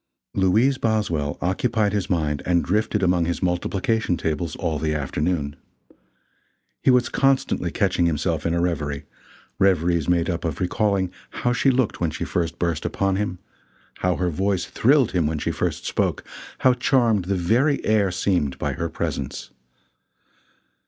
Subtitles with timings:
[0.33, 5.55] Louise Boswell occupied his mind and drifted among his multiplication tables all the afternoon.
[6.81, 9.05] He was constantly catching himself in a reverie
[9.59, 11.11] reveries made up of recalling
[11.45, 13.37] how she looked when she first burst upon him;
[13.99, 16.23] how her voice thrilled him when she first spoke;
[16.61, 19.51] how charmed the very air seemed by her presence.